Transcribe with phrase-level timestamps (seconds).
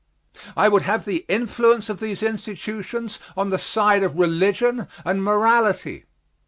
[0.57, 6.05] I would have the influence of these institutions on the side of religion and morality.